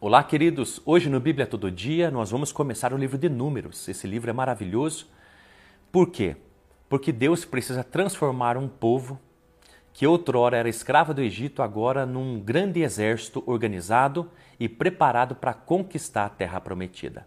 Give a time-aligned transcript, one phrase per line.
[0.00, 0.80] Olá, queridos!
[0.86, 3.88] Hoje no Bíblia Todo Dia nós vamos começar o livro de Números.
[3.88, 5.08] Esse livro é maravilhoso.
[5.90, 6.36] Por quê?
[6.88, 9.18] Porque Deus precisa transformar um povo
[9.92, 14.30] que outrora era escravo do Egito, agora num grande exército organizado
[14.60, 17.26] e preparado para conquistar a terra prometida.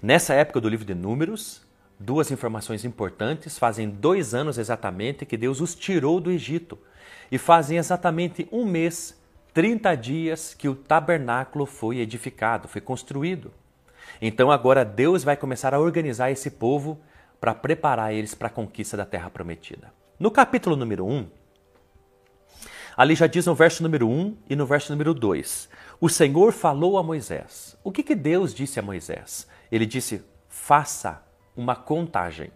[0.00, 1.66] Nessa época do livro de Números,
[1.98, 6.78] duas informações importantes: fazem dois anos exatamente que Deus os tirou do Egito,
[7.32, 9.15] e fazem exatamente um mês
[9.56, 13.50] 30 dias que o tabernáculo foi edificado, foi construído.
[14.20, 17.00] Então agora Deus vai começar a organizar esse povo
[17.40, 19.90] para preparar eles para a conquista da terra prometida.
[20.20, 21.26] No capítulo número 1,
[22.98, 25.70] ali já diz no verso número 1 e no verso número 2:
[26.02, 27.78] O Senhor falou a Moisés.
[27.82, 29.48] O que, que Deus disse a Moisés?
[29.72, 32.50] Ele disse: faça uma contagem,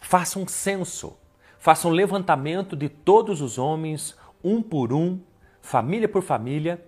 [0.00, 1.18] faça um censo,
[1.58, 5.20] faça um levantamento de todos os homens, um por um,
[5.64, 6.78] família por família,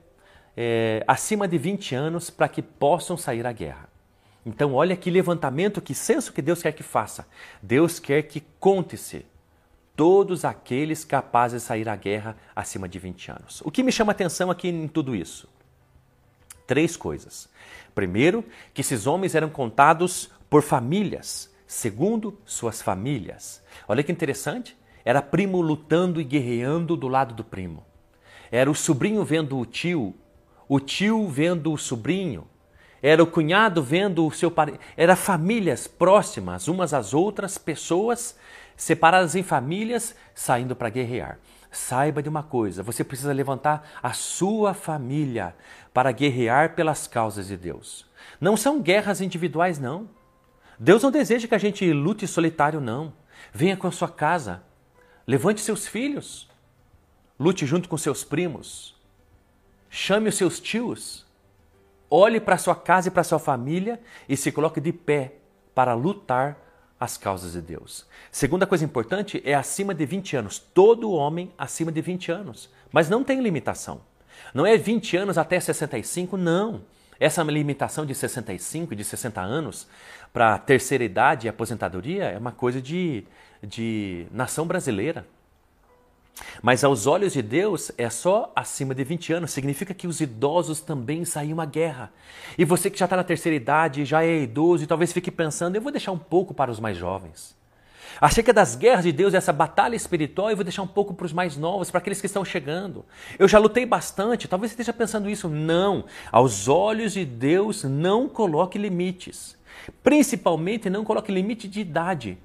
[0.54, 3.88] é, acima de 20 anos, para que possam sair à guerra.
[4.44, 7.26] Então, olha que levantamento, que senso que Deus quer que faça.
[7.62, 9.24] Deus quer que conte-se
[9.96, 13.62] todos aqueles capazes de sair à guerra acima de 20 anos.
[13.64, 15.48] O que me chama atenção aqui em tudo isso?
[16.66, 17.48] Três coisas.
[17.94, 23.62] Primeiro, que esses homens eram contados por famílias, segundo suas famílias.
[23.88, 24.76] Olha que interessante.
[25.02, 27.82] Era primo lutando e guerreando do lado do primo.
[28.50, 30.14] Era o sobrinho vendo o tio,
[30.68, 32.46] o tio vendo o sobrinho,
[33.02, 34.80] era o cunhado vendo o seu parente.
[34.96, 38.36] Era famílias próximas umas às outras, pessoas
[38.76, 41.38] separadas em famílias saindo para guerrear.
[41.70, 45.54] Saiba de uma coisa: você precisa levantar a sua família
[45.92, 48.06] para guerrear pelas causas de Deus.
[48.40, 50.08] Não são guerras individuais, não.
[50.78, 53.12] Deus não deseja que a gente lute solitário, não.
[53.52, 54.62] Venha com a sua casa,
[55.26, 56.48] levante seus filhos,
[57.38, 58.94] Lute junto com seus primos.
[59.90, 61.26] Chame os seus tios.
[62.08, 65.34] Olhe para sua casa e para sua família e se coloque de pé
[65.74, 66.58] para lutar
[66.98, 68.06] as causas de Deus.
[68.30, 70.58] Segunda coisa importante é acima de 20 anos.
[70.58, 72.70] Todo homem acima de 20 anos.
[72.90, 74.00] Mas não tem limitação.
[74.54, 76.82] Não é 20 anos até 65, não.
[77.18, 79.86] Essa limitação de 65, de 60 anos
[80.32, 83.24] para terceira idade e aposentadoria é uma coisa de,
[83.62, 85.26] de nação brasileira.
[86.62, 90.80] Mas aos olhos de Deus é só acima de 20 anos, significa que os idosos
[90.80, 92.12] também saíam à guerra.
[92.58, 95.76] E você que já está na terceira idade, já é idoso e talvez fique pensando,
[95.76, 97.56] eu vou deixar um pouco para os mais jovens.
[98.20, 101.32] Acerca das guerras de Deus, essa batalha espiritual, eu vou deixar um pouco para os
[101.32, 103.04] mais novos, para aqueles que estão chegando.
[103.38, 105.48] Eu já lutei bastante, talvez você esteja pensando isso.
[105.48, 109.56] Não, aos olhos de Deus, não coloque limites.
[110.02, 112.38] Principalmente, não coloque limite de idade.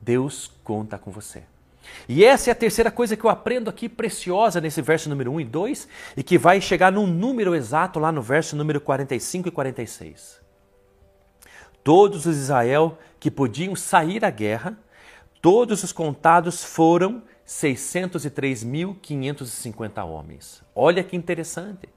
[0.00, 1.42] Deus conta com você.
[2.08, 5.40] E essa é a terceira coisa que eu aprendo aqui, preciosa, nesse verso número 1
[5.40, 9.50] e 2, e que vai chegar num número exato lá no verso número 45 e
[9.50, 10.40] 46.
[11.82, 14.78] Todos os Israel que podiam sair à guerra,
[15.40, 20.62] todos os contados foram 603.550 homens.
[20.74, 21.88] Olha que interessante.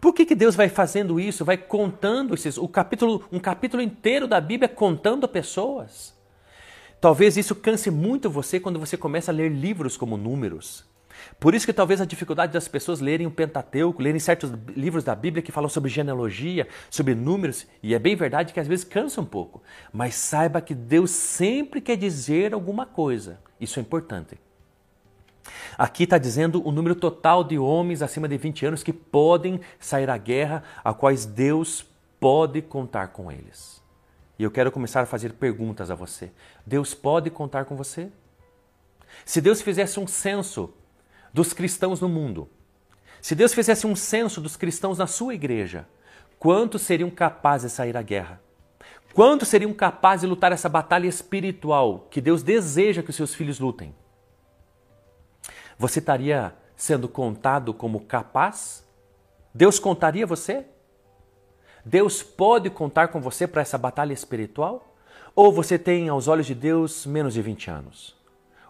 [0.00, 1.44] Por que, que Deus vai fazendo isso?
[1.44, 6.18] Vai contando esses, o capítulo, um capítulo inteiro da Bíblia contando pessoas.
[7.00, 10.84] Talvez isso canse muito você quando você começa a ler livros como Números.
[11.38, 15.14] Por isso que talvez a dificuldade das pessoas lerem o Pentateuco, lerem certos livros da
[15.14, 19.20] Bíblia que falam sobre genealogia, sobre números, e é bem verdade que às vezes cansa
[19.20, 19.62] um pouco.
[19.92, 23.38] Mas saiba que Deus sempre quer dizer alguma coisa.
[23.60, 24.38] Isso é importante.
[25.76, 30.10] Aqui está dizendo o número total de homens acima de 20 anos que podem sair
[30.10, 31.84] à guerra, a quais Deus
[32.18, 33.80] pode contar com eles.
[34.40, 36.32] E eu quero começar a fazer perguntas a você.
[36.64, 38.10] Deus pode contar com você?
[39.22, 40.72] Se Deus fizesse um censo
[41.30, 42.48] dos cristãos no mundo,
[43.20, 45.86] se Deus fizesse um censo dos cristãos na sua igreja,
[46.38, 48.40] quantos seriam capazes de sair à guerra?
[49.12, 53.60] Quantos seriam capazes de lutar essa batalha espiritual que Deus deseja que os seus filhos
[53.60, 53.94] lutem?
[55.76, 58.88] Você estaria sendo contado como capaz?
[59.52, 60.64] Deus contaria você?
[61.84, 64.94] Deus pode contar com você para essa batalha espiritual?
[65.34, 68.16] Ou você tem, aos olhos de Deus, menos de 20 anos?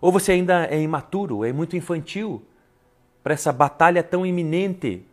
[0.00, 2.42] Ou você ainda é imaturo, é muito infantil
[3.22, 5.04] para essa batalha tão iminente,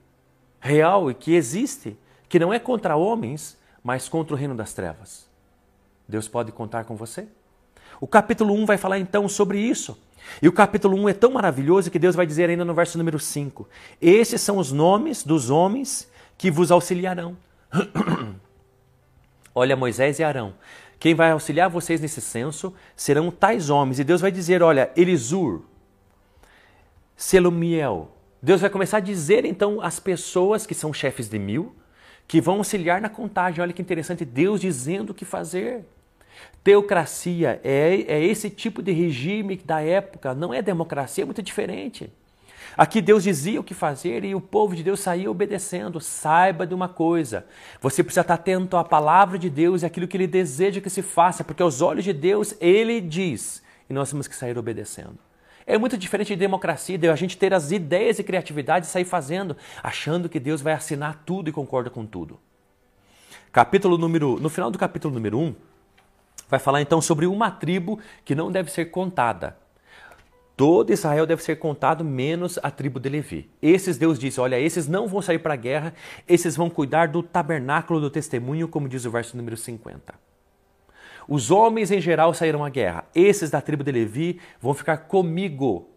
[0.60, 1.98] real e que existe,
[2.30, 5.28] que não é contra homens, mas contra o reino das trevas?
[6.08, 7.28] Deus pode contar com você?
[8.00, 9.98] O capítulo 1 vai falar então sobre isso.
[10.42, 13.20] E o capítulo 1 é tão maravilhoso que Deus vai dizer ainda no verso número
[13.20, 13.68] 5:
[14.02, 17.36] Esses são os nomes dos homens que vos auxiliarão.
[19.54, 20.54] Olha Moisés e Arão.
[21.00, 24.00] Quem vai auxiliar vocês nesse censo serão tais homens.
[24.00, 25.62] E Deus vai dizer: olha, Elisur,
[27.16, 28.12] Selumiel.
[28.42, 31.76] Deus vai começar a dizer então as pessoas que são chefes de mil,
[32.28, 33.62] que vão auxiliar na contagem.
[33.62, 35.86] Olha que interessante, Deus dizendo o que fazer.
[36.64, 42.12] Teocracia é, é esse tipo de regime da época, não é democracia, é muito diferente.
[42.76, 46.02] Aqui Deus dizia o que fazer e o povo de Deus saía obedecendo.
[46.02, 47.46] Saiba de uma coisa:
[47.82, 51.02] você precisa estar atento à palavra de Deus e aquilo que Ele deseja que se
[51.02, 55.18] faça, porque aos olhos de Deus Ele diz e nós temos que sair obedecendo.
[55.66, 59.04] É muito diferente de democracia, de a gente ter as ideias e criatividade e sair
[59.04, 62.40] fazendo, achando que Deus vai assinar tudo e concorda com tudo.
[63.52, 65.56] Capítulo número, no final do capítulo número 1,
[66.48, 69.58] vai falar então sobre uma tribo que não deve ser contada.
[70.58, 73.48] Todo Israel deve ser contado, menos a tribo de Levi.
[73.62, 75.94] Esses Deus disse: olha, esses não vão sair para a guerra,
[76.28, 80.16] esses vão cuidar do tabernáculo do testemunho, como diz o verso número 50.
[81.28, 83.06] Os homens em geral saíram à guerra.
[83.14, 85.90] Esses da tribo de Levi vão ficar comigo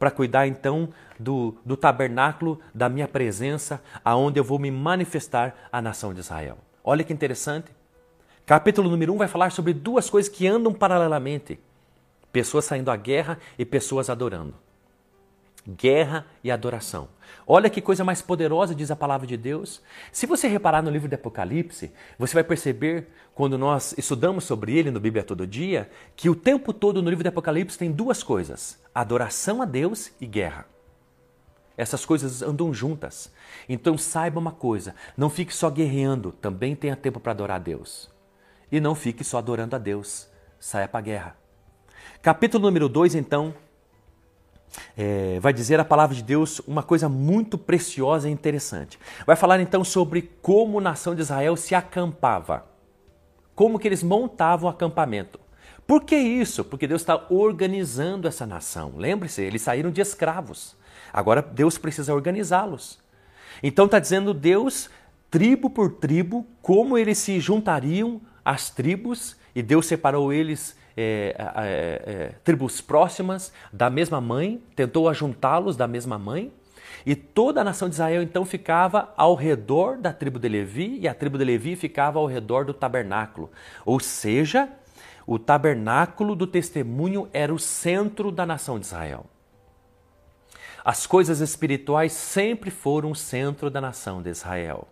[0.00, 5.80] para cuidar então do, do tabernáculo da minha presença, aonde eu vou me manifestar à
[5.80, 6.58] nação de Israel.
[6.82, 7.70] Olha que interessante.
[8.44, 11.60] Capítulo número 1 vai falar sobre duas coisas que andam paralelamente
[12.32, 14.54] Pessoas saindo à guerra e pessoas adorando.
[15.68, 17.08] Guerra e adoração.
[17.46, 19.80] Olha que coisa mais poderosa diz a palavra de Deus.
[20.10, 24.90] Se você reparar no livro de Apocalipse, você vai perceber, quando nós estudamos sobre ele
[24.90, 28.80] no Bíblia Todo Dia, que o tempo todo no livro de Apocalipse tem duas coisas:
[28.92, 30.66] adoração a Deus e guerra.
[31.76, 33.32] Essas coisas andam juntas.
[33.68, 38.10] Então saiba uma coisa: não fique só guerreando, também tenha tempo para adorar a Deus.
[38.70, 41.41] E não fique só adorando a Deus, saia para a guerra.
[42.22, 43.52] Capítulo número 2, então,
[44.96, 48.96] é, vai dizer a palavra de Deus uma coisa muito preciosa e interessante.
[49.26, 52.64] Vai falar então sobre como a nação de Israel se acampava,
[53.56, 55.40] como que eles montavam o acampamento.
[55.84, 56.64] Por que isso?
[56.64, 58.92] Porque Deus está organizando essa nação.
[58.96, 60.76] Lembre-se, eles saíram de escravos.
[61.12, 63.00] Agora Deus precisa organizá-los.
[63.60, 64.88] Então está dizendo Deus,
[65.28, 72.32] tribo por tribo, como eles se juntariam às tribos, e Deus separou eles é, é,
[72.44, 76.52] tribos próximas da mesma mãe, tentou ajuntá-los da mesma mãe.
[77.04, 81.08] E toda a nação de Israel então ficava ao redor da tribo de Levi e
[81.08, 83.50] a tribo de Levi ficava ao redor do tabernáculo.
[83.84, 84.68] Ou seja,
[85.26, 89.26] o tabernáculo do testemunho era o centro da nação de Israel.
[90.84, 94.88] As coisas espirituais sempre foram o centro da nação de Israel.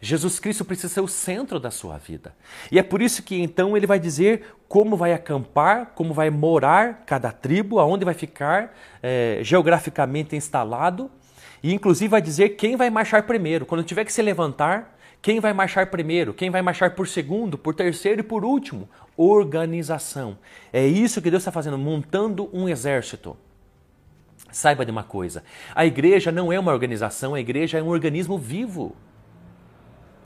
[0.00, 2.34] Jesus Cristo precisa ser o centro da sua vida.
[2.70, 7.04] E é por isso que então ele vai dizer como vai acampar, como vai morar
[7.06, 11.10] cada tribo, aonde vai ficar é, geograficamente instalado.
[11.62, 13.66] E inclusive vai dizer quem vai marchar primeiro.
[13.66, 17.74] Quando tiver que se levantar, quem vai marchar primeiro, quem vai marchar por segundo, por
[17.74, 18.88] terceiro e por último.
[19.16, 20.38] Organização.
[20.72, 23.36] É isso que Deus está fazendo, montando um exército.
[24.52, 25.42] Saiba de uma coisa:
[25.74, 28.94] a igreja não é uma organização, a igreja é um organismo vivo.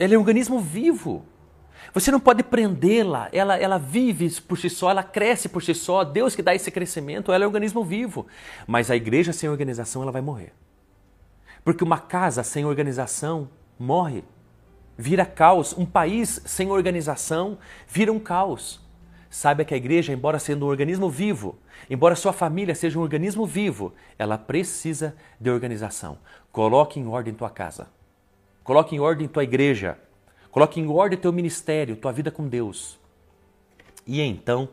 [0.01, 1.23] Ela é um organismo vivo.
[1.93, 6.03] Você não pode prendê-la, ela, ela vive por si só, ela cresce por si só,
[6.03, 8.25] Deus que dá esse crescimento, ela é um organismo vivo.
[8.65, 10.53] Mas a igreja sem organização, ela vai morrer.
[11.63, 14.23] Porque uma casa sem organização morre,
[14.97, 15.77] vira caos.
[15.77, 18.81] Um país sem organização vira um caos.
[19.29, 23.45] Saiba que a igreja, embora sendo um organismo vivo, embora sua família seja um organismo
[23.45, 26.17] vivo, ela precisa de organização.
[26.51, 28.00] Coloque em ordem tua casa.
[28.63, 29.97] Coloque em ordem tua igreja.
[30.51, 32.99] Coloque em ordem teu ministério, tua vida com Deus.
[34.05, 34.69] E então,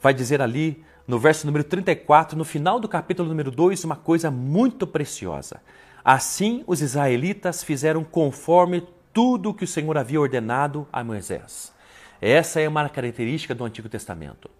[0.00, 4.30] vai dizer ali no verso número 34, no final do capítulo número 2, uma coisa
[4.30, 5.60] muito preciosa.
[6.04, 11.72] Assim os israelitas fizeram conforme tudo o que o Senhor havia ordenado a Moisés.
[12.20, 14.50] Essa é uma característica do Antigo Testamento.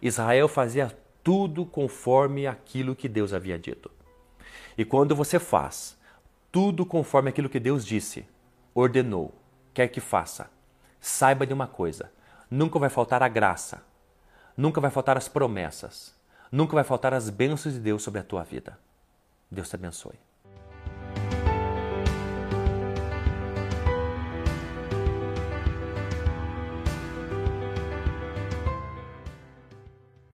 [0.00, 0.90] Israel fazia
[1.22, 3.90] tudo conforme aquilo que Deus havia dito.
[4.78, 5.98] E quando você faz
[6.52, 8.26] tudo conforme aquilo que Deus disse,
[8.74, 9.34] ordenou,
[9.72, 10.50] quer que faça.
[11.00, 12.12] Saiba de uma coisa:
[12.50, 13.82] nunca vai faltar a graça,
[14.56, 16.14] nunca vai faltar as promessas,
[16.50, 18.78] nunca vai faltar as bênçãos de Deus sobre a tua vida.
[19.50, 20.18] Deus te abençoe.